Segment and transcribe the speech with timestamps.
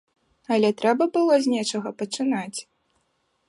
[0.55, 2.59] Але трэба было з нечага пачынаць.